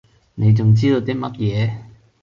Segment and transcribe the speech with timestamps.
[0.33, 1.85] 你仲知道啲乜野？